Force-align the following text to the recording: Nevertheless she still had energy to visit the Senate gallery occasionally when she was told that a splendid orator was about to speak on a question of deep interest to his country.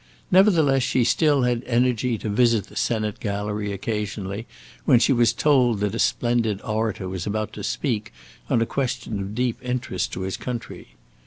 Nevertheless 0.31 0.81
she 0.81 1.03
still 1.03 1.43
had 1.43 1.61
energy 1.67 2.17
to 2.17 2.27
visit 2.27 2.65
the 2.65 2.75
Senate 2.75 3.19
gallery 3.19 3.71
occasionally 3.71 4.47
when 4.83 4.97
she 4.97 5.13
was 5.13 5.31
told 5.31 5.79
that 5.81 5.93
a 5.93 5.99
splendid 5.99 6.59
orator 6.63 7.07
was 7.07 7.27
about 7.27 7.53
to 7.53 7.63
speak 7.63 8.11
on 8.49 8.63
a 8.63 8.65
question 8.65 9.19
of 9.19 9.35
deep 9.35 9.59
interest 9.61 10.11
to 10.13 10.21
his 10.21 10.37
country. 10.37 10.95